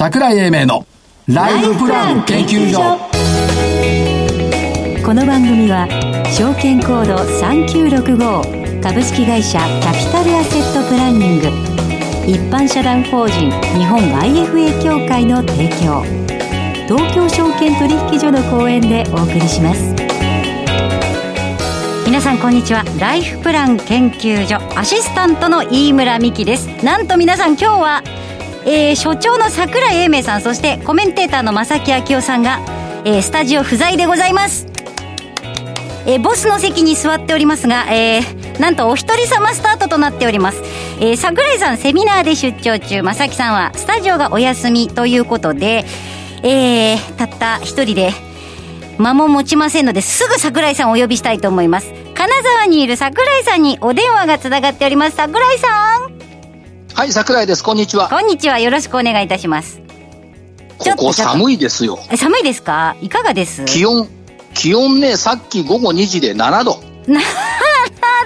[0.00, 0.86] 桜井英明の
[1.26, 2.78] ライフプラン研究所。
[5.04, 5.88] この番組は
[6.30, 11.48] 証券コード3965株式会社キャピタルアセットプランニング
[12.30, 16.04] 一般社団法人日本 IFA 協会の提供。
[16.86, 19.82] 東京証券取引所の講演でお送りします。
[22.06, 22.84] 皆さんこんにちは。
[23.00, 26.68] ライフプラン研究所アシスタントの飯村美希です。
[26.84, 28.04] なんと皆さん今日は
[28.64, 32.60] えー、所長の桜井英明さんそしてコメンテーターの正木昭夫さんが、
[33.04, 34.66] えー、スタジオ不在でございます
[36.08, 40.62] えー、ボスの席に座っておりますが、えー、なんとお一人様スタートとなっております。
[41.00, 45.84] えー、桜井さんセミナーで出張中、正木さんはスタジオがお休みということで、
[46.42, 48.12] えー、たった一人で、
[48.96, 51.92] 間も持ちませんので、すぐ桜井さんをお呼びしたいと思います。
[52.14, 55.16] 金沢にいる桜井さんにお電話がつながっております。
[55.16, 56.07] 桜井さん
[56.98, 57.62] はい、桜井です。
[57.62, 58.08] こんにちは。
[58.08, 58.58] こんにちは。
[58.58, 59.80] よろしくお願いいたします。
[60.78, 61.96] ここ寒いですよ。
[62.16, 62.96] 寒いですか？
[63.00, 63.64] いかがです？
[63.66, 64.08] 気温、
[64.52, 66.72] 気温ね、さっき午後2時で7度。
[67.06, 67.20] 7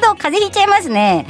[0.00, 0.14] 度？
[0.16, 1.26] 風邪ひいちゃいますね。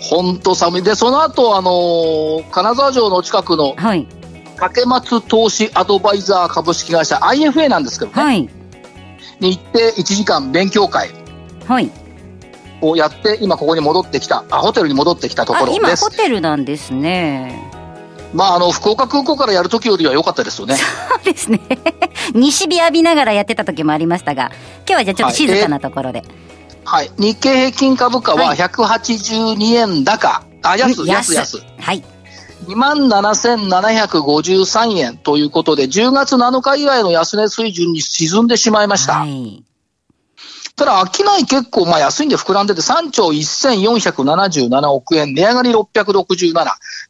[0.00, 0.82] ほんと寒い。
[0.82, 4.08] で、その後、あのー、金沢城の近くの、はい。
[4.56, 8.20] 竹松投資アドバイザー株式会社 IFA なんですけどね。
[8.20, 8.48] はい。
[9.38, 11.10] に行って1時間勉強会。
[11.68, 11.92] はい。
[12.80, 15.78] をやって、今ここに戻ってきた、あ、ホテルに戻ってきたところです。
[15.78, 17.72] 今ホテルなんですね。
[18.34, 20.76] まあ、あの、福岡空港からやるときよりは良かったですよね。
[20.76, 20.84] そ
[21.20, 21.60] うですね。
[22.34, 24.50] 西日浴びながらやってた時もありましたが、
[24.88, 26.24] 今日はじゃあちょっと静かなところで。
[26.84, 30.42] はい、日経平均株価は182円高、は
[30.76, 31.62] い、あ、安、安、安。
[31.80, 32.02] はい。
[32.68, 39.14] 27,753円ということで、10月7日以来の安値水準に沈んでしまいました。
[39.14, 39.62] はい。
[40.76, 46.54] ただ、商い結構、まあ安いんで膨らんでて、3兆1477億円、値上がり667、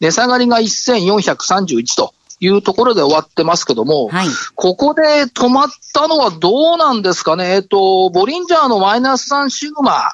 [0.00, 7.56] 値下がりが1431というところで終わってますけども、はい、ここで止まったのはどうなんですかね？
[7.56, 10.12] えっと、ボリンジャーのマイナス3シグマ、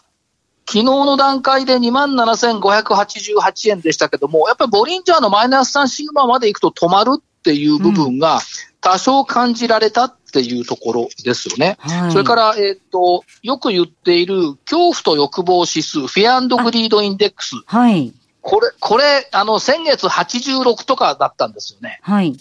[0.64, 8.40] 昨日の段階で27,588円でしたけども、やっぱりボリンジャーのマイナス3シグマまで行くと止まるっていう部分が
[8.82, 11.76] 多少感じられたっていうところですよね。
[11.78, 17.54] はい、それから、えっ、ー、と、よく言っている恐怖と欲望指数、フィアグリードインデックス。
[17.64, 18.12] はい。
[18.40, 22.00] これ、これ、あの、先月86とかだったんですよね。
[22.02, 22.36] はい。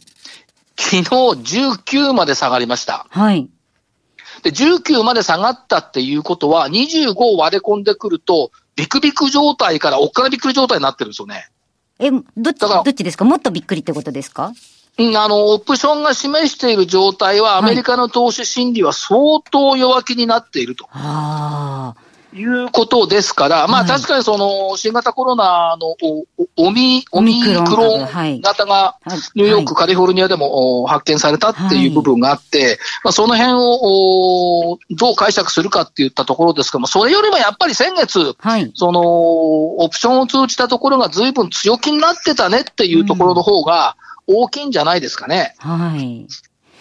[0.77, 3.05] 昨日19まで下がりました。
[3.09, 3.47] はい。
[4.41, 11.49] で、19まで下がったっていうことは、25を割れ込んでくると、ビクビク状態からおっかなびっくり状態になってるんですよね。
[11.99, 13.25] え、どっち、どっちですか？
[13.25, 14.47] もっとびっくりってことですか？
[14.47, 14.55] うん、
[15.17, 20.85] あの、オプションが示している状態は、アメリカの投資心理は相当弱気になっていると。
[20.89, 21.95] は
[22.33, 25.95] い、いうことですから、まあ確かにその、新型コロナの
[26.57, 28.95] オミ、オミクロン型が
[29.35, 38.35] ニューヨーク、カリフォルニアでも発見されたっていう部分があって、まあその辺をどう解釈するかって言ったところですけども、それよりもやっぱり先月、
[38.75, 43.95] その、オプションを通じたところが随分強気になってたねっていうところの方が、
[44.27, 45.55] 大きいんじゃないですかね。
[45.59, 46.27] はい。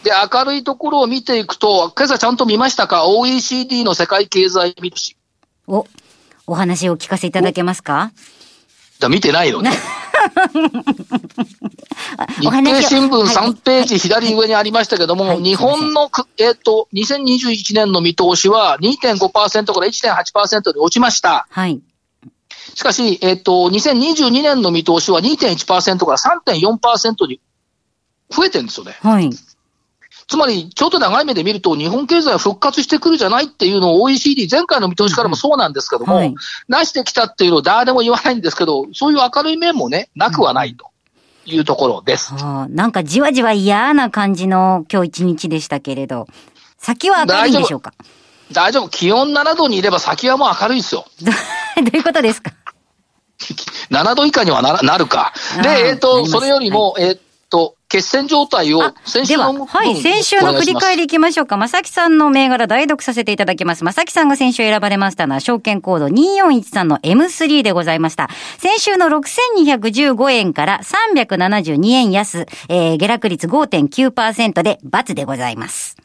[0.05, 5.17] で、明るいところを見ていくと、今朝ちゃんと見ましたか ?OECD の世界経済見通し。
[5.67, 5.87] お、
[6.47, 8.13] お話を聞かせいただけますか？
[9.01, 9.73] だ見てないのね。
[12.41, 21.47] 日経新聞3ページ左上にありましたけども、はい、日本の、えっ、ー、と、2021年の見通しは2.5%から1.8%で落ちました。
[21.51, 21.81] はい。
[22.81, 27.39] しかし、えっ、ー、と、2022年の見通しは2.1%から3.4%に
[28.31, 28.97] 増えてるんですよね。
[29.03, 29.29] はい。
[30.27, 36.35] つまり、ちょっと長い目で見ると、日本経済は復活してくるじゃないっていうのを OECD、前回の見通しからもそうなんですけども、はい、
[36.69, 40.87] なしてきたっていうのを誰でも言わないんですけど、そういう明るい面もね、なくはないと。
[41.45, 42.69] いうところです、はあ。
[42.69, 46.29] なんかじわじわ嫌な感じの今日一日でしたけれど、
[46.79, 47.93] 先は明るいんでしょうか？
[48.53, 48.89] 大丈夫。
[48.89, 51.07] 気温7度にいれば先はもう明るいですよ。
[51.23, 52.53] どういうことですか？
[53.91, 55.33] 7度以下にはななるか。
[55.63, 61.57] で、えっ、ー、と、それよりも、はい、えっ、ー、と、決戦状態を先週のはい、先週の振り返りいきましょうか。
[61.57, 63.83] 正木さんの銘柄代読させていただきます。
[63.83, 68.31] 正木さんが先週選ばれましたのは、証券コード2413の M3 でございました。
[68.59, 75.97] 先週の6215円から372円安、えー、下落率5.9%で×でございます。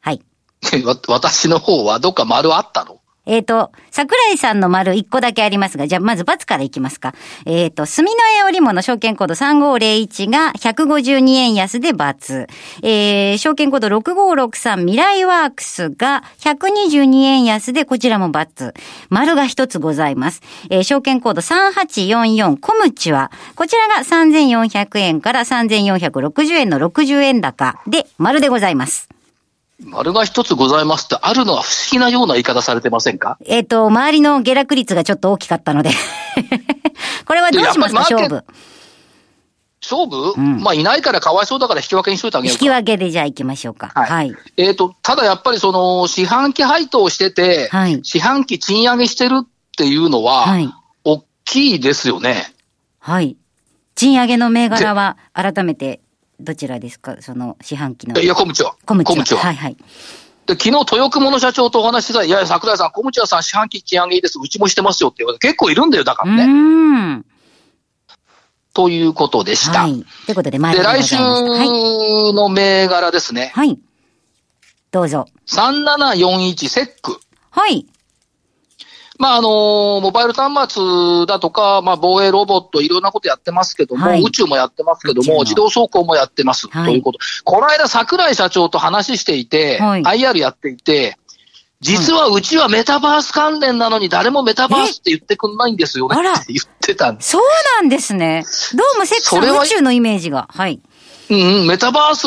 [0.00, 0.22] はい。
[1.08, 3.00] 私の方はどっか丸あったの？
[3.28, 7.14] えっ、ー、と、桜井さんの丸1個だけありますが、じゃあまず×からいきますか。
[7.44, 12.46] えっ、ー、と、墨の絵織物証券コード3501が152円安で×。
[12.82, 18.74] えー、証券コード6563未来ワークスが122円安でこちらも×。
[19.10, 20.40] 丸が1つございます。
[20.70, 29.08] えー、証券コード3844コムチは、こちらが3400円から3460円の60円高で丸でございます。
[29.84, 33.38] 丸が一つございますってあるのは不思議なような言い方されてませんか？
[33.44, 35.90] えっ、ー、と、周りの下落率がちょっと大きかったので
[37.26, 38.44] これはどうしますか、勝負。
[39.80, 43.92] 勝負、うん、まあ、いないからかわいそうだから引き分けにしといてあげよう引き分けでじゃあ行きましょうか。
[43.94, 44.10] はい。
[44.10, 49.46] はい、えっ、ー、と、ただやっぱりその、四半期配当してて、はい、四半期賃上げしてるっ
[49.76, 50.68] ていうのは、はい、
[51.04, 52.52] 大きいですよね。
[52.98, 53.36] はい。
[53.94, 56.00] 賃上げの銘柄は改めて
[56.40, 57.16] どちらですか？
[57.20, 58.20] その四半期の。
[58.20, 58.76] いや、小ムは。
[58.86, 59.14] 小ムは。
[59.36, 59.76] はいはい。
[60.46, 64.38] で、昨日、豊久の社長とお話ししたら、いや、桜井さん、小ムはさん四半期賃上げいいです。
[64.42, 66.44] うちもしてますよって言われて、結構いるんだよ、だからね。
[66.44, 67.26] うん。
[68.72, 69.82] ということでした。
[69.82, 70.04] はい。
[70.26, 73.50] ということで、で、来週の銘柄ですね。
[73.54, 73.78] はい。
[74.90, 75.26] どうぞ。
[75.48, 77.20] 3741セック。
[77.50, 77.86] はい。
[79.18, 87.18] まあ、あの、モバイル端末だとか、まあ、防衛ロボット、いろんなことやってますけども、はい、宇宙もやってますけども、自動走行もやってます、はい、ということ。
[87.44, 91.18] この間、桜井社長と話していて、はい、IR やっていて、
[91.80, 97.30] 実はうちはメタバース関連なのに誰もメタバースって言ってくんないんですよねって言ってたんです。
[97.30, 97.42] そう
[97.80, 98.44] なんですね。
[98.74, 100.48] どうもセックス宇宙のイメージが。
[100.50, 100.80] はい。
[101.30, 102.26] うん、メタバース、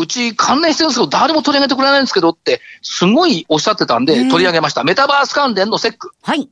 [0.00, 4.84] うち関連してるんですけど、誰も取り上げてくれないんですけどって、すごいおっしゃってたんで、取り上げました。
[4.84, 6.12] メタバース関連のセック。
[6.22, 6.48] はい。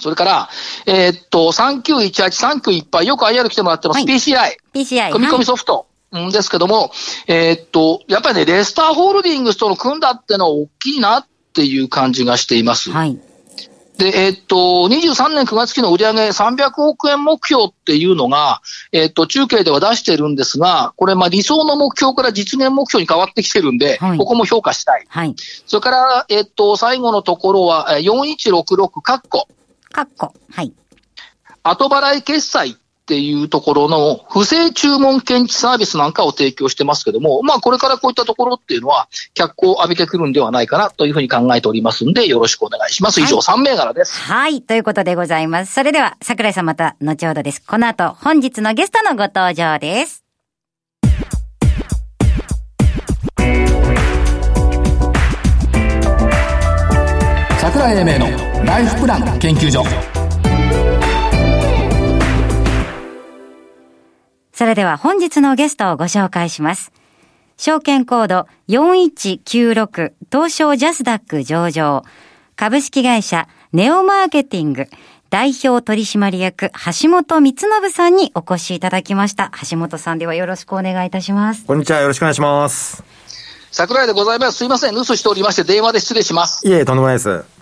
[0.00, 0.48] それから、
[0.86, 4.56] えー、っと、3918、3918、よく IR 来てもらってます、はい、PCI。
[4.74, 5.12] PCI。
[5.12, 5.86] 組み込みソフト。
[6.16, 6.92] んですけども、
[7.26, 12.90] えー、っと、やっぱりね、レスターホールディングスとの組んだってのは大きいなっていう感じがしています。
[12.92, 13.18] はい。
[13.98, 18.60] で、えー、っと、23年9月期の売上300億円目標っていうのが、
[18.90, 25.04] えー、っと、中継では出してるんですが、これ、まあ、理想の目標から実現目標に変わってきてるんで、はい、ここも評価したい。
[25.08, 25.34] はい。
[25.66, 29.46] それから、えー、っと、最後のところは、4166カッコ。
[29.92, 30.34] カッコ。
[30.50, 30.72] はい。
[31.62, 32.74] 後払い決済っ
[33.06, 43.20] ていうところの不正注文検知サービスなんかを提供してますけども、まあこれからこういったところっていうのは脚光を浴びてくるんではないかなというふうに考えておりますんで、よろしくお願いします。
[43.20, 44.20] 以上3銘柄です。
[44.22, 44.62] はい。
[44.62, 45.74] ということでございます。
[45.74, 47.62] それでは桜井さんまた後ほどです。
[47.66, 50.24] この後本日のゲストのご登場です。
[57.60, 60.23] 桜井英明のライフプラン研究所。
[64.54, 66.92] それでは本日のゲストをご紹介します。
[67.56, 72.04] 証券コード4196東証ジャスダック上場
[72.56, 74.86] 株式会社ネオマーケティング
[75.28, 79.50] 代表取締役橋本光信さんにお越しいただきました。
[79.68, 81.66] 橋本さんではよろしくお願いいたします。
[81.66, 82.00] こんにちは。
[82.00, 83.02] よろしくお願いします。
[83.72, 84.58] 桜井でございます。
[84.58, 84.92] すいません。
[84.92, 86.66] 留守しておりまして電話で失礼します。
[86.68, 87.53] いえ、とんでもないです。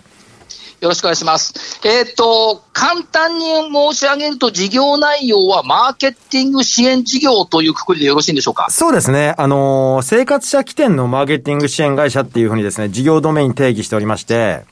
[0.81, 1.79] よろしくお願いします。
[1.87, 8.67] えっ、ー、と、簡単に申し上げると、事業内容はマーケティング支援事業というくくりでよろしいんでしょうか？
[8.69, 9.33] そうですね。
[9.37, 14.65] あのー、生活者起点のマーケティング支援会社っていうふうにですね、事業ドメイン定義しておりまして、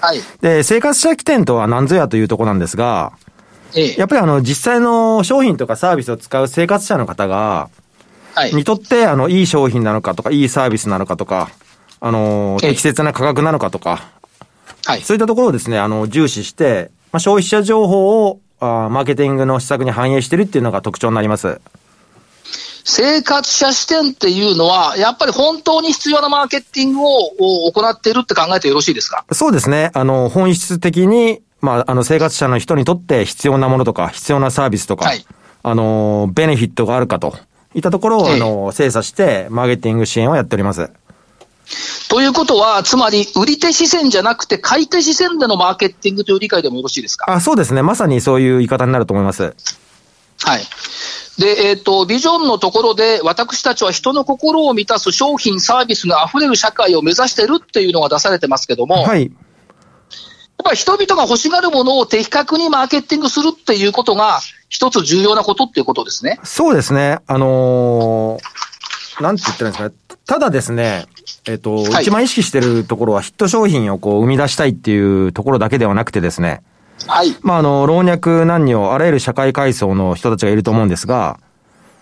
[0.00, 0.20] はい。
[0.42, 3.12] で、生活者起点とは何ぞやというところなんですが、
[3.74, 7.70] ええ、やっぱりあの、実際の商品とかサービスを使う生活者の方が、
[8.34, 8.52] はい。
[8.52, 11.50] にとって、あの、いい商品なのかとか、いいサービスなのかとか、
[12.00, 14.10] あの、適切な価格なのかとか、
[14.86, 15.02] はい。
[15.02, 21.60] そういったところをですね、あの、重視して、まあ、消費者情報をあマーケティングの施策に反映しているっていうのが特徴になります。
[22.86, 29.24] 生活者視点っていうのは、やっぱり本当に必要なマーケティングを行っているって考えてよろしいですか？
[29.32, 29.90] そうですね。
[29.94, 35.24] あの、本質的に、まあ、あの、生活者の人にとって必要なものとか、必要なサービスとか、はい、
[35.62, 37.34] あの、ベネフィットがあるかと
[37.74, 40.90] いったところを、あの、精査して、マーケティング支援をやっております。
[42.08, 47.30] ということは、つまり、売り手視線じゃなくて、買い手視線でのマーケティングという理解でもよろしいですか？
[47.30, 47.82] あそうですね。
[47.82, 49.54] まさにそういう言い方になると思います。
[50.42, 50.62] はい。
[51.38, 59.22] で、えっ、ー、と、ビジョンのところで、私たちは人の心を満たす商品、サービスが溢れる社会を目指してるっていうのが出されてますけども、はい。
[59.22, 59.32] やっ
[60.64, 66.38] ぱり人々が欲しがるものを的確にマーケティングするっていうことが、一つ重要なことっていうことですね。
[66.44, 67.18] そうですね。
[67.26, 69.94] あのー、なんて言ったらいいんですかね。
[70.26, 71.06] ただですね、
[71.46, 76.62] えっ、と、はい、一番意識してるところはヒット商品をこう生み出したいっていうところだけではなくてですね。
[77.06, 77.36] はい。
[77.42, 81.38] まあ、あの、老若男女、あらゆる社会階層の人たちがいると思うんですが、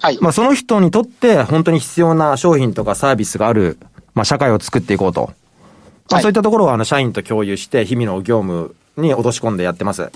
[0.00, 0.18] はい。
[0.20, 3.78] まあ、その人にとって本当に必要な商品とかサービスがある、
[4.14, 5.32] まあ、社会を作っていこうと
[6.12, 10.10] まあ、そういったところは、あの、社員と共有して、日々の業務に落とし込んでやってます。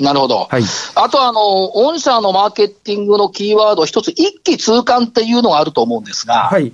[0.00, 0.48] なるほど。
[0.50, 0.62] はい。
[0.94, 6.72] あと、あの、御社のマーケティングのキーワード、一つ、一気通貫っていうのがあると思うんですが、はい。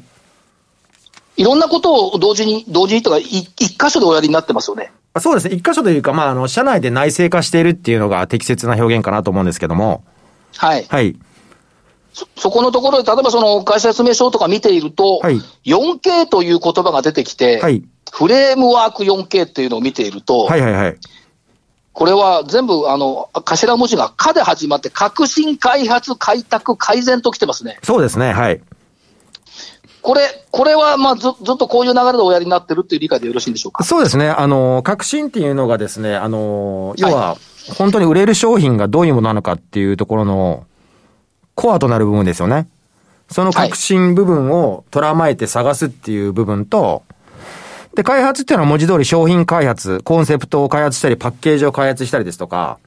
[1.37, 3.49] いろんなことを同時に、同時にとか、一
[3.79, 4.93] 箇所でおやりになってますよね。
[5.21, 5.55] そうですね。
[5.55, 10.05] 一箇所というか、まあ、あの、社内で内製化しているっていうのが適切な表現かなと思うんですけども。
[10.57, 10.87] はい。
[10.89, 11.17] はい。
[12.13, 20.97] そ、そこのところで、例えばその会社説明書とか見ていると、はい、4K という言葉が出てきて、はい、フレームワーク 4K っていうのを見ていると、はいはいはい。
[21.93, 27.79] これは全部、あの、頭文字がかで始まって、革新、開発、開拓、改善ときてますね。
[27.83, 28.63] そうですね、はい。
[30.03, 33.85] これ、これは、まあず、ずっとこういう流れでおやりになってるっていう理解でよろしいんでしょうか？
[33.85, 34.29] そうですね。
[34.29, 37.37] あの、革新っていうのがですね、あの、要は、
[37.77, 40.67] 本当に売れる商品がどういうものなのかっていうところの、
[41.55, 42.67] コアとなる部分ですよね。
[43.31, 47.05] その革新部分を捉まえて探すっていう部分と、
[47.95, 52.79] で、開発っていうのは文字通り商品開発、コンセプトを開発したり、パッケージを開発したりですとか、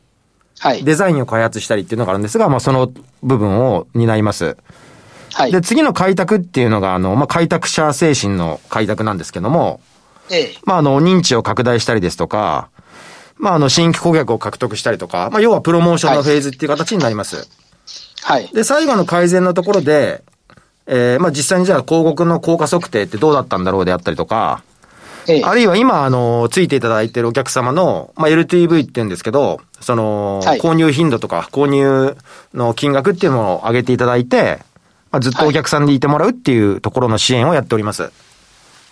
[0.60, 0.84] はい。
[0.84, 2.92] デザインを開発したりっていうのがあるんですが、まあその
[3.24, 4.58] 部分を担います。
[5.36, 5.52] はい。
[5.52, 9.82] で、次の開拓っていうのが、あの、まあ開拓者精神の開拓なんですけども、
[10.32, 10.56] ええ。
[10.64, 12.70] まああの、認知を拡大したりですとか、
[13.36, 17.50] まああの、新規顧客を獲得したりとか、まあ要はプロモーションのフェーズっていう形になります。
[18.24, 18.48] はい。
[18.54, 20.24] で、最後の改善のところで、
[20.88, 24.64] えー、まあ実際にじゃあ広告の効果測定ってどうだったんだろうであったりとか、
[25.28, 32.16] ええ、あるいは今、あの、ついていただいているお客様の、まあ、LTV って言うんですけど、その、はい、購入頻度とか、購入
[32.54, 34.60] の金額っていうのを上げていただいて、
[35.16, 38.04] まあ、ずっとお客さんでいてもらうっていうところの支援をやっております。
[38.04, 38.12] はい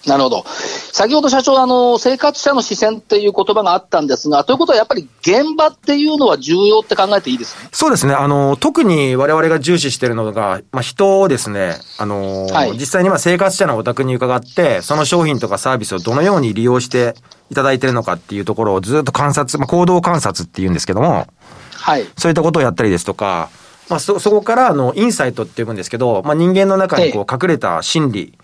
[0.06, 0.44] なるほど。
[0.46, 7.70] 先ほど社長、あの、生活者の視線っていう言葉があったんですが、ということはやっぱり現場っていうのは重要って考えていいですね？
[7.72, 8.13] そうですね。
[8.13, 17.15] あの、特に我々が重視しているのが、まあ、人をですね、あの、はい、実際にまあ生活者のお宅に伺って、その商品とかサービスをどのように利用して
[17.50, 21.27] いただいているのかっていうところをずっと観察、まあ、行動観察っていうんですけども、
[21.75, 22.06] はい。
[22.18, 23.50] そういったことをやったりですとか、
[23.90, 28.38] まあ、そ、そこから、あの、インサイトっていうんですけど、まあ、人間の中にこう、隠れた心理、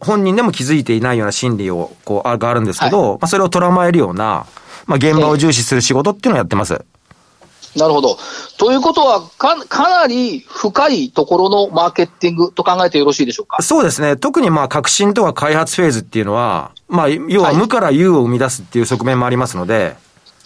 [0.00, 4.46] 本人でも気づいていないような心理を、こう、があるんですけど、はい、まあ、それを捉まえるような、
[4.86, 6.84] まあ、現場を重視する仕事っていうのをやってます。
[7.76, 8.16] なるほど。
[8.56, 13.62] ということはか、かなり深いところのマーケティングと考えてよろしいでしょうか？
[13.62, 14.16] そうですね。
[14.16, 19.96] 特にまあ、革新とか開発フェーズっていうのは、まあ、要は無から有を生み出すっていう側面もありますので、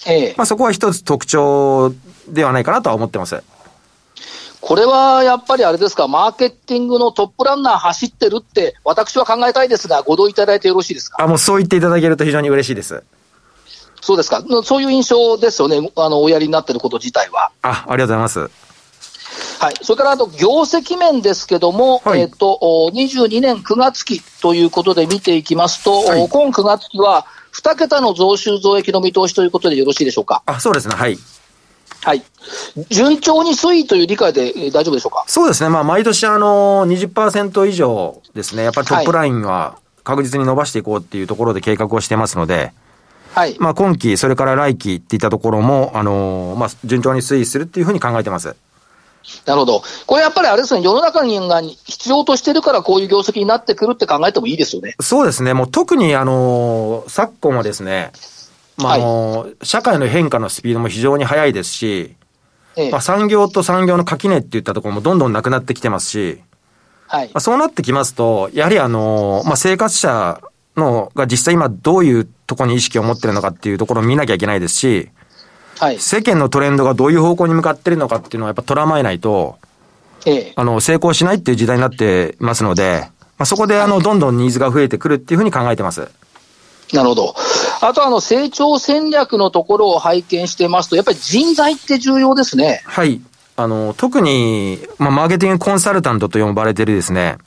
[0.07, 1.93] はい、まあ、そこは一つ特徴
[2.29, 3.43] ではないかなとは思ってます。
[4.61, 11.23] これはやっぱりあれですか、マーケティングのトップランナー走ってるって、私は考えたいですが、ご同意いただいてよろしいですか？
[11.23, 13.03] あ、もうそう言っていただけると非常に嬉しいです。
[14.00, 14.45] そうですか。
[14.65, 15.91] そういう印象ですよね。
[15.97, 17.50] あの、おやりになってること自体は。
[17.62, 18.41] あ、ありがとうございます。
[19.61, 19.75] はい。
[19.83, 27.27] それから、あと、業績面ですけども、はい、えっ、と、22年9月期ということで見ていきますと、はい、今9月期は、
[27.61, 30.43] 2桁の増収増益の見通しということでよろしいでしょうか？
[30.47, 30.95] あ、そうですね。
[30.95, 31.19] はい。
[32.02, 32.23] はい。
[32.90, 35.25] 順調に推移という理解で大丈夫でしょうか？
[35.26, 35.69] そうですね。
[35.69, 38.62] まあ、毎年あの、20%以上ですね。
[38.62, 42.73] やっぱりトップラインは確実に伸ばしていこうっていうところで計画をしてますので、
[43.35, 43.57] はい。
[43.59, 48.57] まあ、今期、それから来期っていったところも、あのまあ、順調に推移するっていうふうに考えてます。
[49.45, 49.83] なるほど。
[50.07, 54.95] これやっぱりあれですね、世の中にが必要としてるからこういう業績になってくるって考えてもいいですよね。
[55.00, 55.52] そうですね。
[55.52, 58.12] もう特にあの、昨今はですね、
[58.79, 62.17] まあ、あの、はい、社会の変化のスピードも非常に速いですし、
[62.77, 66.41] ええ、まあ、産業と産業の垣根っていったところもどんどんなくなってきてますし、
[67.09, 67.27] はい。
[67.27, 70.41] まあ、そうなってきますと、やはりあの、まあ、生活者
[70.77, 75.11] のが実際今どういうところに意識を持ってるのかっていうところを見なきゃいけないですし、
[75.81, 75.99] はい。
[75.99, 79.59] 世間のトレンドがどういう方向に向かってるのかっていうのはやっぱ捉まえないと、
[80.27, 80.53] ええ。
[80.57, 86.09] あの、成功しないっていう時代になってますので、まあ、そこであの、どんどんニーズが増えてくるっていうふうに考えてます。
[86.93, 87.35] なるほど。
[87.81, 92.83] あとあの、成長戦略のところを拝見してますと、やっぱり人材って重要ですね。
[92.85, 93.21] はい。
[93.57, 97.39] あの、特に、まあ、マーケティングコンサルタントと呼ばれてるですね、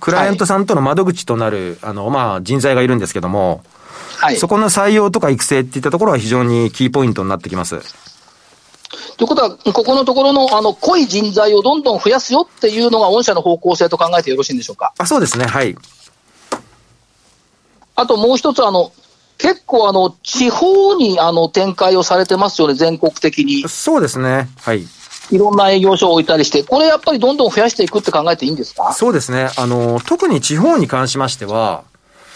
[0.00, 3.62] クライアントさんとの窓口となる、はい、あの、まあ、人材がいるんですけども、
[4.18, 4.36] はい。
[4.36, 7.80] そこの採用とか育成っていったところは非常にキーポイントになってきます。
[9.18, 14.92] ということは、ここのところの、あの、濃い人材をどんどん増やすよっていうのが、御社の方向性と考えてよろしいんでしょうか？
[14.98, 15.46] あ、そうですね。
[15.46, 15.76] はい。
[17.94, 18.92] あともう一つ、あの、
[19.38, 23.68] 結構あの、地方にあの展開をされてますよね、全国的に。
[23.68, 24.48] そうですね。
[24.60, 24.84] はい。
[25.30, 28.92] いろんな営業所を置いたりして、これやっぱりどんどん増やしていくって考えていいんですか？
[28.92, 29.50] そうですね。
[29.56, 31.84] あの、特に地方に関しましては、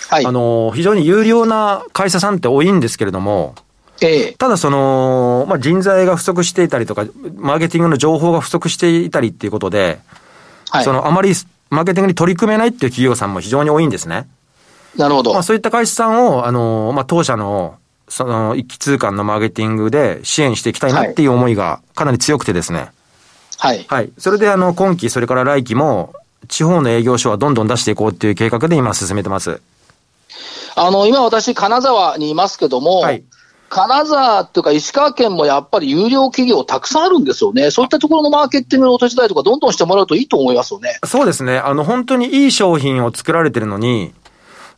[0.08, 0.26] はい。
[0.26, 3.54] あの、非常に有料な会社さんって多いんですけれども、
[4.02, 4.32] ええ。
[4.32, 7.04] ただその、まあ、人材が不足していたりとか、
[7.36, 10.00] マーケティングの情報が不足していたりっていうことで、
[10.70, 10.84] はい。
[10.84, 11.32] その、あまり
[11.68, 14.26] マーケティングに取り組めないっていう企業さんも非常に多いんですね。
[14.96, 15.32] なるほど。
[15.32, 17.76] まあ、そういった会社さんを、あの、まあ、当社の、
[18.08, 22.90] その、一気通貫のマーケティングで支援していきたいなっていう思いがかなり強くてですね。
[23.58, 23.84] はい。
[23.88, 24.10] はい。
[24.18, 26.12] それで、あの、今期、それから来期も、
[26.48, 29.60] 地方の営業所はどんどん出していこうっていう計画で今進めてます。
[30.74, 33.22] あの、今私、金沢にいますけども、はい、
[33.70, 37.70] 金沢っていうか石川県もやっぱり有料企業たくさんあるんですよね。
[37.70, 40.98] そういったところのマーケティングのお手伝いとかどんどんしてもらうといいと思いますよね。
[41.06, 41.58] そうですね。
[41.58, 44.12] あの、本当にいい商品を作られてるのに、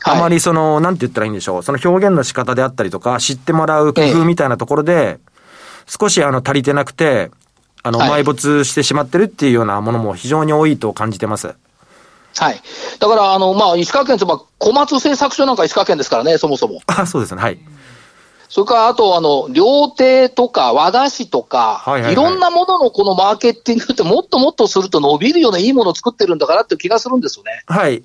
[0.05, 1.63] あまりその、なんて言ったらいいんでしょう。
[1.63, 5.19] その表現の仕方であったりとか、知ってもらう工夫みたいなところで、
[5.87, 7.31] 少しあの、足りてなくて、
[7.83, 11.55] あの、埋没してしまってるっていうようなものも非常に多いと感じてます。
[12.37, 12.61] はい。
[12.99, 16.81] だから、あの、まあ、石川県と、まあ、小松製作所なんか石川県ですからね、そもそも。
[16.87, 17.59] あ、そうですね、はい。
[18.49, 27.63] それから、あと、あの、料亭とか和菓子とか、はいはいはい、いろんなもののこのマーケティングってもっともっとすると伸びるようないいものを作ってるんだからっていう気がするんですよね。
[27.67, 28.03] はい。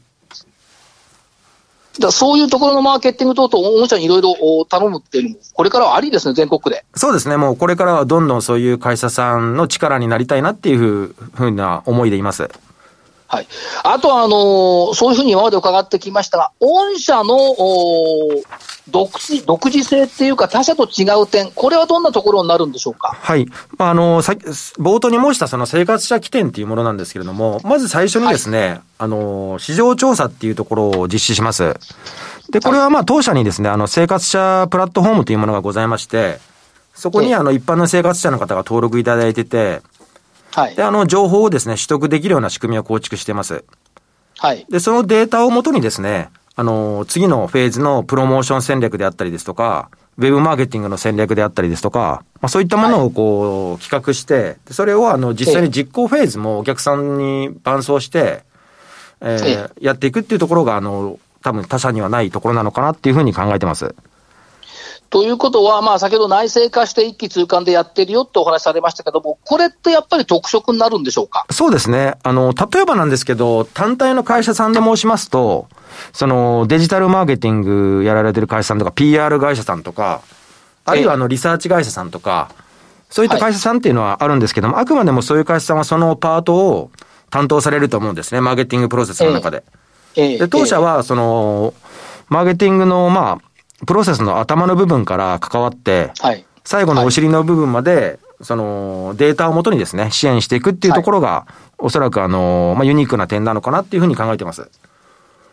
[2.00, 4.36] だそういうところのマーケティング等々、御社にいろいろ
[4.66, 6.86] 頼むっていうのも、これからはありですね、全国で。
[6.96, 12.50] そうですね、もうこれからはどんどんそういう会社さんの力になりたいなっていうふうな思いでいます。
[13.28, 13.48] はい。
[13.84, 17.36] あとは、あのー、そういうふうに今まで伺ってきましたが、御社の
[18.90, 23.18] 独自独自性っていうか、他社と違う点、これはどんなところになるんでしょうか？
[23.20, 23.46] はい。
[23.80, 31.76] あのさ冒頭に申したその生活者起点っていうものなんですけれども、まず最初にですね、はい、あの市場調査っていうところを実施します。
[32.50, 36.40] で、これはまあ当社にですね、あの生活者プラットフォームというものがございまして、
[36.96, 39.82] そこにあの一般の生活者の方が登録いただいてて、
[40.52, 40.76] はい。
[40.76, 43.64] で、あの、情報をですね、取得できるような仕組みを構築してます。
[44.40, 44.66] はい。
[44.70, 58.42] で、そのデータをもとにですね、あの、次のフェーズのプロモーション戦略であったりですとか、ウェブマーケティングの戦略であったりですとか、まあ、そういったものをこう、はい、企画して、それをあの、実際に実行フェーズもお客さんに伴走して、
[59.22, 63.96] えー、やっていくっていうところが、あの、多分他社にはないところなのかなっていうふうに考えてます。
[65.10, 71.46] ということは、まあ、先ほど内製化して一気通貫でやってるよってお話されましたけども、これってやっぱり特色になるんでしょうか？
[71.50, 72.16] そうですね。
[72.24, 75.68] あの、例えばなんですけど、単体の会社さんで申しますと、
[76.12, 80.22] そのデジタルマーケティングやられてる会社さんとか、PR 会社さんとか、
[80.84, 82.50] あるいはあのリサーチ会社さんとか、
[83.10, 86.92] そういった会社さんっていうのはあるんですけども、はい、あくまでもそういう会社さんはそのパートを
[87.30, 89.64] 担当されると思うんですね、マーケティングプロセスの中で。
[90.16, 91.74] で、当社は、その、
[92.28, 93.47] マーケティングの、まあ、
[93.86, 104.70] プロセスの頭の部分から関わって、はい、最後のお尻の部分まで、そのデータをもとにですね、支援していくっていうところが、はい、おそらくあの、まあ、ユニークな点なのかなっていうふうに考えてます。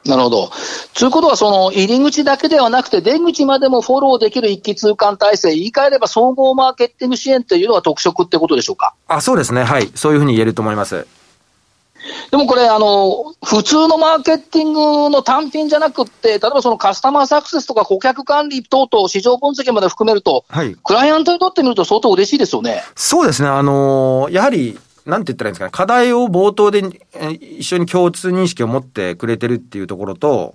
[0.07, 0.51] なるほど。
[0.93, 8.95] ということは、その入り口だけではなくて、出口までもフォローできる一気通貫体制、言い換えれば総合マーケティング支援というのは特色ってことでしょうか？
[9.09, 9.65] あそうですね。
[9.65, 9.91] はい。
[9.95, 11.07] そういうふうに言えると思います。
[12.31, 22.83] でもこれ、あの、普通のマーケティングの単品じゃなくって、例えばそのカスタマーサクセスとか顧客管理等々、市場分析まで含めると、はい、クライアントにとってみると相当嬉しいですよね。
[22.95, 23.49] そうですね。
[23.49, 26.83] あのやはり、なんて言ったらいいんですかね、課題を冒頭で
[27.41, 30.55] 一緒に共通認識を持ってくれてるっていうところと、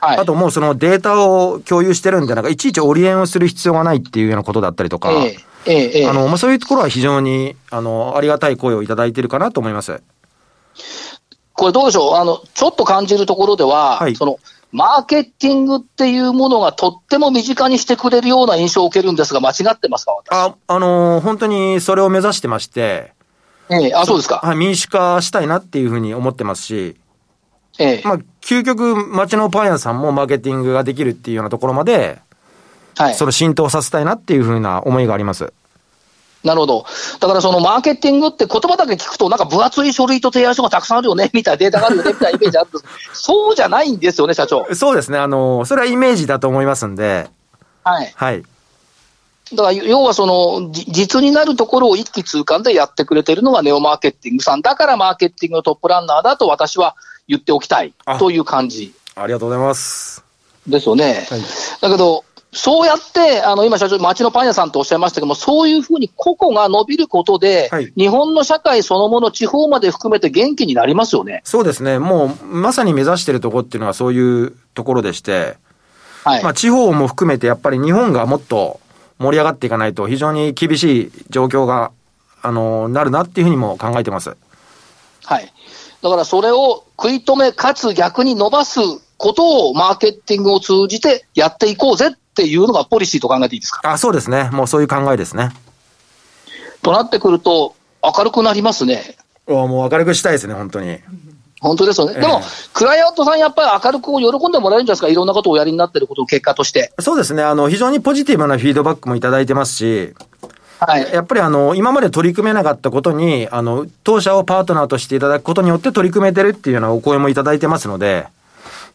[0.00, 10.02] はい、あともうそのデータを共有してるんで、なんかいちいちオリエンをする必要がないっていうようなことだったりとか、えええ、あの、まあ、そういうところは非常に、あの、ありがたい声をいただいてるかなと思います。
[11.52, 12.14] これどうでしょう？
[12.14, 14.38] あの、ちょっと感じるところでは、はい、その、
[14.72, 20.16] マーケティングっていうものがとっても身近にしてくれるような印象を受けるんですが、間違ってますか？
[20.30, 23.12] あ、あのー、本当にそれを目指してまして、
[23.70, 24.40] ええ、あ、そうですか。
[24.42, 26.96] はい、民主化したいなっていうふうに思ってますし、
[27.78, 28.02] ええ。
[28.04, 32.18] まあ、究極、町のパン屋さんもマーケティングができるっていうようなところまで、
[32.96, 33.14] はい。
[33.14, 35.52] それ浸透させたいなっていうふうな思いがあります。
[36.44, 36.86] なるほど。
[37.20, 42.84] だからそのマーケティングって言葉だけ聞くと、なんか分厚い書類と提案書がたくさんあるよね、みたいなデータがあるよね、みたいなイメージあるんです
[43.24, 44.66] そうじゃないんですよね、社長。
[44.74, 45.18] そうですね。
[45.18, 47.28] あの、それはイメージだと思いますんで。
[47.82, 48.12] はい。
[48.14, 48.42] はい。
[49.52, 54.62] だから要はその、実になるところを一気通貫でやってくれてるのがネオマーケティングさん。
[54.62, 56.94] だからマーケティングのトップランナーだと私は
[57.26, 58.94] 言っておきたいという感じ。
[59.14, 60.24] ありがとうございます。
[60.66, 61.26] ですよね。
[61.30, 61.40] はい、
[61.80, 62.24] だけど、
[62.54, 71.42] そうやって、あの、今社長、町のパン屋さんとおっしゃいましたけども、そういうふうに個々が伸びることで、はい、日本の社会そのもの、地方まで含めて元気になりますよね。
[71.44, 71.98] そうですね。
[71.98, 75.56] もう、まさに目指しているところっていうのはそういうところでして、
[76.24, 76.42] はい。
[76.42, 78.80] まあ、地方も含めてやっぱり日本がもっと
[79.18, 81.92] 盛り上がっていかないと非常に厳しい状況が、
[82.42, 84.36] あの、なるなっていうふうにも考えてます。
[85.24, 85.52] はい。
[86.02, 88.80] だからそれを食い止め、かつ逆に伸ばす
[89.16, 93.80] ことをマーケティングを通じてやっていこうぜっていうのがポリシーと考えていいですか？
[93.84, 94.50] あそうですね。
[94.52, 95.52] もうそういう考えですね。
[96.82, 99.16] となってくると、明るくなりますね。
[99.46, 100.98] もう明るくしたいですね、本当に。
[101.60, 102.20] 本当ですよね。
[102.20, 102.42] でも、
[102.72, 105.08] クライアントさんやっぱり明るく喜んでもらえるんじゃないですか？
[105.08, 106.92] いろんなことをおやりになってることを結果として。
[106.98, 107.42] そうですね。
[107.44, 110.12] あの、非常にポジティブなフィードバックもいただいてますし、
[110.80, 118.26] はい、やっぱりあの、今まで取り組めなかったことに、あの、当社をパートナーとしていただくことによって取り組めてるっていうようなお声もいただいてますので、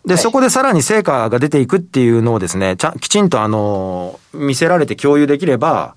[0.05, 5.95] で、そこでさらに成果が出ていくっていうのをですね、ちゃきちんとあの、見せられて共有できれば、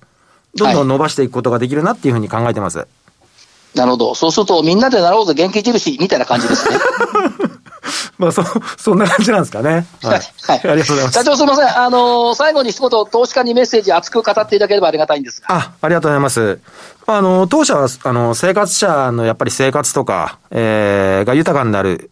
[0.55, 2.79] どんどん伸ばしていくことができるなっていうふうに考えてます。
[2.79, 4.15] はい、なるほど。
[4.15, 6.77] そうすると、みんなでなろうぜ元気印みたいな感じですね。
[8.17, 8.43] まあ、そ、
[8.77, 9.85] そんな感じなんですかね。
[10.03, 10.21] はい。
[10.41, 11.13] はい、ありがとうございます。
[11.13, 11.77] 社長すみません。
[11.77, 15.47] あのー、最後に一言、投資家にメッセージ熱く語っていただければありがたいんですが。
[15.49, 16.59] あ、ありがとうございます。
[17.05, 22.11] あの、当社は、あの、生活者のやっぱり生活とか、えー、が豊かになる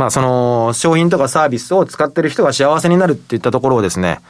[0.00, 4.20] まあその商品とかサービスを使ってる人が幸せになるっていったところをですね、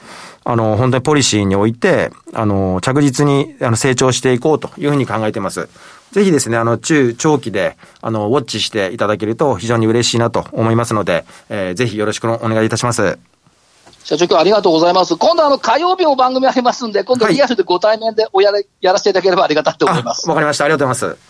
[0.45, 5.69] あの、本当にポリシーにおいて、あの、着実にあの成長していこうというふうに考えてます。
[6.11, 13.17] ぜひですね、あの、中、長期で、あの、ウォッチしていただけると非常に嬉しいなと思いますので、えー、ぜひよろしくお願いいたします。
[14.03, 15.17] 社長今日ありがとうございます。
[15.17, 20.29] 今度あの火曜日も番組ありますんで、今度リアルでご対面でおやれ、やらせていただければありがたいと思います。
[20.29, 20.65] わかりました。
[20.65, 21.30] ありがとうございます。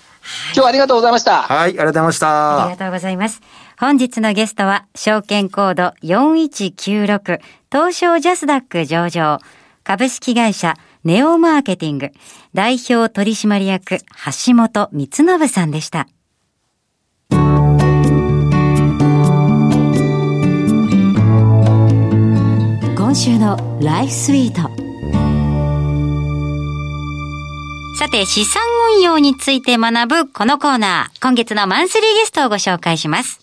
[0.52, 1.42] 今日はありがとうございました。
[1.42, 2.62] はい、ありがとうございました。
[2.62, 3.40] ありがとうございます。
[3.78, 7.40] 本日のゲストは、証券コード4196、
[7.72, 9.38] 東証ジャスダック上場、
[9.85, 12.11] 株式会社ネオマーケティング、
[12.52, 13.98] 代表取締役、
[14.46, 16.09] 橋本光信さんでした。
[22.96, 24.89] 今週のライフスイート。
[28.00, 28.62] さて、資産
[28.94, 31.22] 運用について学ぶこのコーナー。
[31.22, 33.40] 今月のマンスリーゲストをご紹介します。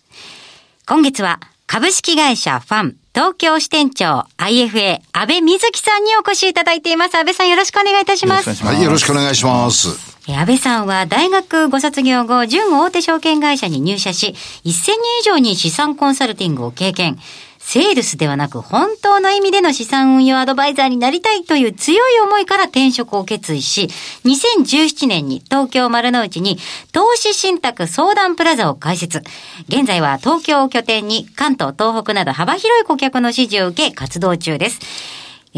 [0.87, 7.15] 今月は株式会社ファン東京支店長 IFA 安倍瑞希さんにお越しいただいています。
[7.15, 8.65] 安倍さんよろしくお願いいたします。
[8.65, 9.89] はい、よろしくお願いします。
[10.27, 14.33] 安倍さんは大学ご卒業後、準大手証券会社に入社し、
[14.65, 17.19] 1000人以上に資産コンサルティングを経験。
[17.69, 23.89] セールスではなく本当の意味での資産運用アドバイザーになりたいという強い思いから転職を決意し、
[24.23, 26.57] 2017年に東京丸の内に
[26.93, 29.21] 投資信託相談プラザを開設。
[29.67, 34.79] 現在は東京を拠点に関東、東北など幅広い顧客の支持を受け活動中です。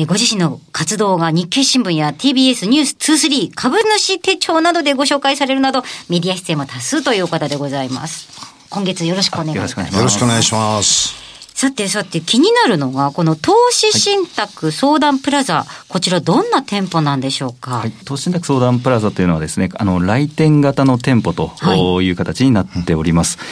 [0.07, 8.29] ご自身の活動が日経新聞や TBS ニュース23株主手帳などでご紹介されるなどメディア出演も多数という方でございます。
[8.71, 9.95] 今月よろしくお願いします。
[9.95, 11.28] よろしくお願いします。
[11.59, 21.51] さてさて気になるのが、この投資信託相談プラザ、はい、こちらどんな店舗なんでしょうか、はい、投資信託相談プラザというのはですね、あの、来店型の店舗と
[22.01, 22.09] い。
[22.11, 23.39] う形になっております。
[23.39, 23.43] は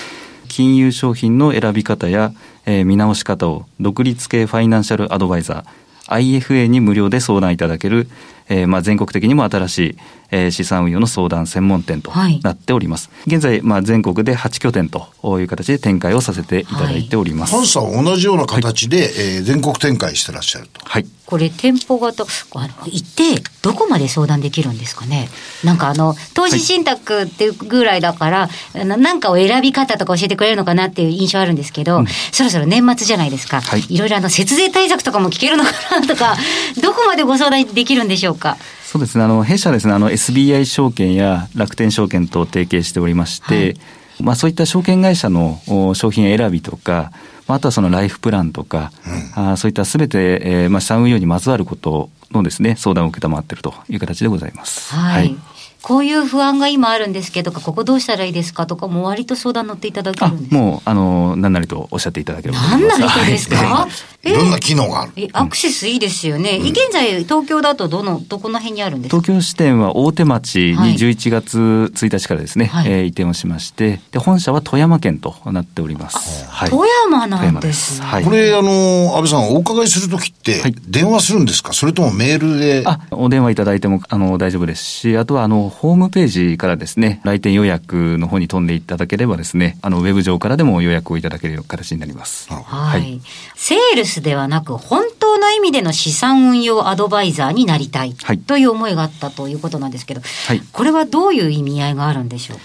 [0.46, 2.32] い、金融商品の選び方や、
[2.66, 8.08] えー、見直し方を独立系ファイナンシャルアドバイザー、IFA に無料で相談いただける、
[8.50, 9.98] えー、まあ全国的にも新しい、
[10.32, 12.12] えー、資産運用の相談専門店と
[12.44, 13.10] なっております。
[13.10, 15.08] はい、現在、まあ全国で8拠点と
[15.40, 17.56] いう形で展開をさせていただいております。
[17.56, 20.82] はい、さんは同じような形で、はい、えー、全国展開してらっしゃると。
[20.98, 21.06] はい。
[21.28, 25.30] これ店舗型、あの、行ってどこまで相談できるんですかね？
[25.64, 33.62] なんかあの、投資信託っていうぐらいだから、はい、なんかを選び方とか教えてくれるのかなっていう印象あるんですけど、うん、そろそろ年末じゃないですか。
[33.62, 33.86] はい。
[33.88, 36.36] いろいろあの、節税対策とかも聞けるのかなとか、
[36.82, 39.24] どこまでご相談できるんでしょうかそうですね。
[39.24, 43.78] あの、弊社ですね、あの、SBI 証券や楽天証券と提携しておりまして、はい、
[44.22, 45.62] まあそういった証券会社の
[45.94, 47.12] 商品選びとか、
[47.56, 48.92] あとはそのライフプランとか、
[49.36, 54.94] うん、あそういったすべて、えー、まあ資産運用にまつわることのですね、相談を受けたまっているという形でございます。
[54.94, 55.38] はい、はい
[55.82, 62.60] こういう不安が今あるんですけど、ここどうしたらいいですかとか、もう割と相談乗っていただけるんですもう、あの、何なりとおっしゃっていただければ。
[62.62, 63.88] 何なりとですか、は
[64.24, 65.12] い、いろんな機能がある。
[65.16, 66.58] え、アクセスいいですよね。
[66.62, 69.22] うん、現在、東京だとどの、どこの辺にあるんですか？
[69.22, 71.58] 東京支店は大手町に11月
[71.94, 76.46] 1日からですね、はい、えー、移転をしまして、で、本社は富山県となっております。
[76.50, 81.72] はい、富山なんです、はい、これ、あの、安倍さん、お伺いするときって、電話するんですか？
[81.74, 82.84] それともメールで？
[82.86, 92.52] あ、お電話いただいても、あの、大丈夫ですし、あとは、あの、ホームページからですね、来店予約の方に飛んでいただければですね、あの、ウェブ上からでも予約をいただける形になります。
[92.52, 92.64] はい。
[92.64, 93.22] はい、
[93.56, 102.64] セールスではなく、本当の意味での資産運用アドバイザーになりたい、はい、という思いがあったということなんですけど、はい、これはどういう意味合いがあるんでしょうか？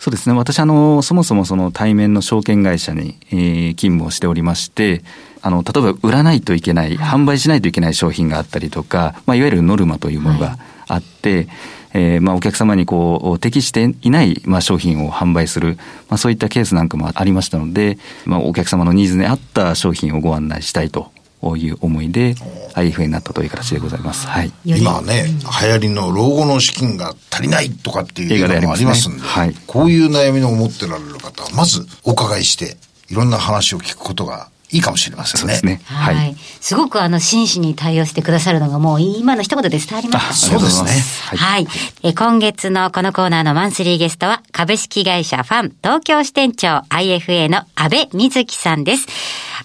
[0.00, 0.36] そうですね。
[0.36, 5.02] 私、あの、そもそもその対面の証券会社に、えー、勤務をしておりまして、
[5.40, 10.58] あの、例えば売らないといけない、販売しないといけない商品があったりとか、まあ、いわゆるノルマというものが
[10.88, 11.48] あって、はい
[11.94, 15.76] えー、まあお客様にこう適していない、まあ、商品を販売する、
[16.08, 21.12] まあ、そういったケースなんかもありましたので、まあ、お客様のニーズに合った商品をご案内したいと
[21.56, 22.34] いう思いで
[22.74, 24.26] IFA になったという形でございます。
[24.26, 24.52] はい。
[24.64, 25.26] 今ね、
[25.62, 32.76] 流行りの老後の資金が足りないとかっていう映画もありますんで、ね、はい、こういう悩みの持ってられる方は、まずお伺いして、
[33.10, 35.60] いろんな話を聞くことがいいかもしれませんね。
[35.62, 36.36] ねはい、はい。
[36.60, 40.90] すごくあの、真摯に対応してくださるのがもう今の一言で伝わりました、そうですね。
[40.90, 41.38] はい。
[41.38, 41.66] はい、
[42.02, 49.06] え今月のこのコーナーのマンスリーゲストは、株式会社ファン東京支店長 IFA の安倍瑞希さんです。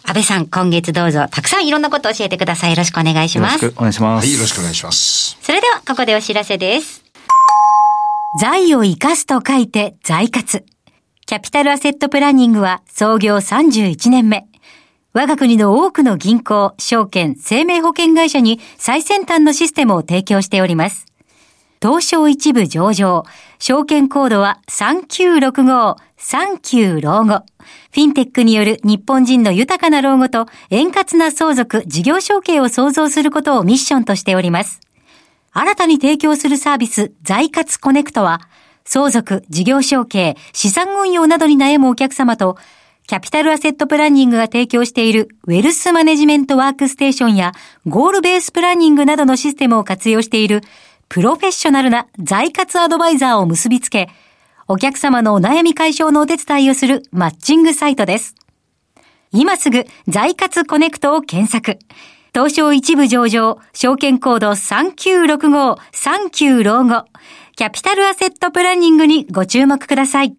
[0.03, 2.69] 安倍さん、今月どうぞ、たくさんいろんなことを教えてください。
[2.69, 3.65] よろしくお願いします。
[3.65, 4.25] よろしくお願いします。
[4.27, 5.37] はい、よろしくお願いします。
[5.41, 7.03] それでは、ここでお知らせです。
[8.39, 10.63] 財を生かすと書いて、財活。
[11.29, 14.48] キャピタルアセットプランニングは創業31年目。
[15.19, 21.07] 我が国の多くの銀行、証券、生命保険会社に最先端のシステムを提供しております。
[21.81, 23.25] 東証一部上場、
[23.59, 27.43] 証券コードは3965、39老後。
[27.91, 34.79] フィンテックによる日本人の豊かな老後と円滑な相続、事業承継を創造することをミッションとしております。
[35.51, 38.39] 新たに提供するサービス、財活コネクトは、
[38.85, 42.57] 相続、事業承継、資産運用などに悩むお客様と、
[43.09, 47.53] キャピタルアセットプランニングが提供しているウェルスマネジメントワークステーションや
[47.87, 50.61] ゴールベースプランニングなどのシステムを活用している
[51.07, 54.09] プロフェッショナルな財活アドバイザーを結びつけ、
[54.67, 58.35] お客様のお悩み解消のお手伝いをするマッチングサイトです。
[59.31, 61.79] 今すぐ財活コネクトを検索。
[62.35, 67.05] 東証一部上場、証券コード3965-39老後、
[67.55, 70.38] キャピタルアセットプランニングにご注目ください。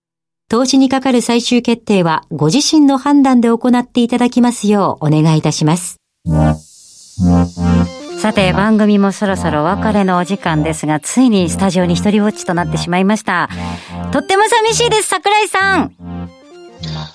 [0.51, 5.95] 投資にかかる最終決定はご自身の判断で行っていただきますようお願いいたします。
[8.19, 13.47] さて、番組もそろそろお別れのお時間ですが、ついにスタジオに一人ぼっちとなってしまいました。
[14.11, 15.93] とっても寂しいです、桜井さん。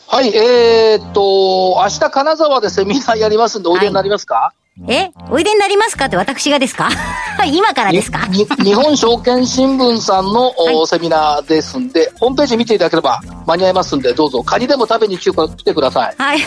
[0.07, 6.07] はい、えー、っと、明日金沢でセミナーやりますんで、おいでになりますか、はいえおいでになりますか？
[6.07, 6.91] って私がですか？
[7.51, 8.27] 今からですか？
[8.27, 15.25] 日本証券新聞さんの、 はい、セミナーですんで、ホームページ見ていただければ間に合いますんで、どうぞ、カニでも食べに来
[15.65, 16.15] てください。
[16.19, 16.39] はい。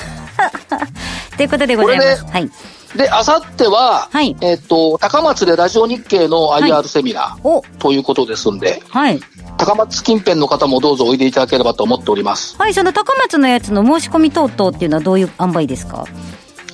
[1.38, 2.26] ということでございます。
[2.32, 2.50] はい。
[2.96, 9.20] で、あさっては、はい、えっ、ー、と、高松でラジオ日経の IR セミナー、はい、ということですんで、はい。
[9.58, 12.56] 高松近辺の方もどうぞおいでいただければと思っております。
[12.58, 16.06] はい、その高松のやつの申し込み等々っていうのはどういう塩梅ですか？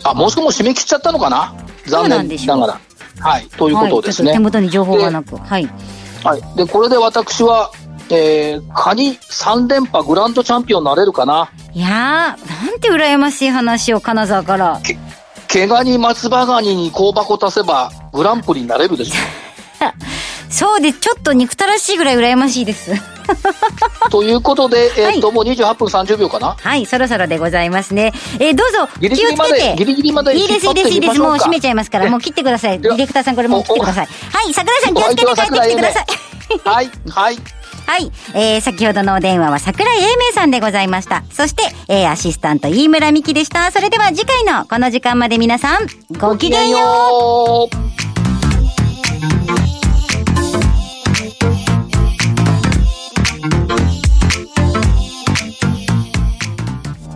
[0.05, 1.55] あ、申し込みも締め切っちゃったのかな？
[1.87, 2.79] 残念ながら。
[3.19, 4.29] はい、ということですね。
[4.29, 5.35] はい、手元に情報がなく。
[5.37, 5.67] はい。
[6.23, 6.41] はい。
[6.55, 7.71] で、これで私は、
[8.11, 11.49] えー、カニ3連覇グランドチャンピオンになれるかな？
[11.73, 14.79] いやー、なんて羨ましい話を金沢から。
[14.83, 14.97] け、
[15.47, 19.15] 毛ガニ松葉ガニに香箱足せばグランプリになれるでしょ。
[20.49, 22.93] そうで、ちょっと憎たらしいぐらい羨ましいです。
[24.09, 26.55] ということで、えー、っと、はい、もう28分30秒かな？
[26.59, 28.13] はい、そろそろでございますね。
[28.39, 31.19] えー、どうぞ、ギリギリまで、ギリギリまでいいです、いいです、いいです。
[31.19, 32.79] もう閉めちゃいますから、もう切ってください。
[32.79, 34.07] ディレクターさん、これもう切ってください。
[34.31, 36.05] はい、桜井さん気をつけて帰ってきてください。
[36.63, 37.37] はい、はい。
[37.85, 38.11] はい。
[38.33, 41.23] えー、先ほどのお電話は桜井英明さんでございました。
[41.31, 43.71] そして、えー、アシスタント飯村美希でした。
[43.71, 48.04] それでは次回のこの時間まで皆さん、ごきげんよう